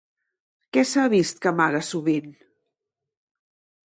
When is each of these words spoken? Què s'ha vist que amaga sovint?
Què 0.77 0.83
s'ha 0.91 1.03
vist 1.13 1.37
que 1.43 1.51
amaga 1.51 1.81
sovint? 1.89 2.31